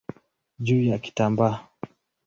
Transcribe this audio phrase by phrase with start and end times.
[0.59, 1.67] juu ya kitambaa.